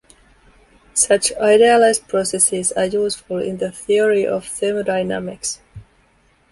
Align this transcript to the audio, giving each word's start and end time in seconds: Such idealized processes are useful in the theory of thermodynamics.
Such 0.95 1.31
idealized 1.33 2.07
processes 2.07 2.71
are 2.71 2.85
useful 2.87 3.37
in 3.37 3.57
the 3.57 3.71
theory 3.71 4.25
of 4.25 4.47
thermodynamics. 4.47 5.59